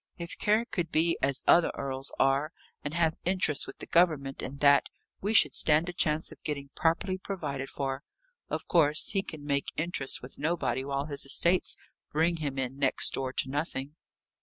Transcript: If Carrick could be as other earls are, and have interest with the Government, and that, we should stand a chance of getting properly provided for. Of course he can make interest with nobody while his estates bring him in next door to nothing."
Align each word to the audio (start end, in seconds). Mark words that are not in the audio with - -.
If 0.17 0.39
Carrick 0.39 0.71
could 0.71 0.89
be 0.91 1.15
as 1.21 1.43
other 1.45 1.71
earls 1.75 2.11
are, 2.17 2.51
and 2.83 2.95
have 2.95 3.13
interest 3.23 3.67
with 3.67 3.77
the 3.77 3.85
Government, 3.85 4.41
and 4.41 4.59
that, 4.59 4.85
we 5.21 5.31
should 5.31 5.53
stand 5.53 5.89
a 5.89 5.93
chance 5.93 6.31
of 6.31 6.41
getting 6.43 6.71
properly 6.75 7.19
provided 7.19 7.69
for. 7.69 8.01
Of 8.49 8.67
course 8.67 9.09
he 9.11 9.21
can 9.21 9.45
make 9.45 9.67
interest 9.77 10.23
with 10.23 10.39
nobody 10.39 10.83
while 10.83 11.05
his 11.05 11.23
estates 11.27 11.75
bring 12.11 12.37
him 12.37 12.57
in 12.57 12.79
next 12.79 13.13
door 13.13 13.31
to 13.33 13.47
nothing." 13.51 13.95